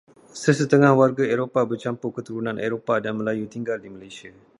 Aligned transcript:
Sesetengah 0.41 0.93
warga 0.99 1.21
Eropah 1.33 1.61
bercampur 1.71 2.09
keturunan 2.17 2.57
Eropah 2.67 2.97
dan 3.05 3.13
Melayu 3.21 3.45
tinggal 3.55 3.77
di 3.77 3.85
Malaysia. 3.95 4.31